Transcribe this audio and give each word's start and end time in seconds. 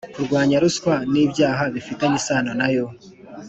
kurwanya 0.13 0.57
ruswa 0.63 0.93
n’ibyaha 1.11 1.63
bifitanye 1.75 2.15
isano 2.21 2.51
nayo 2.59 2.85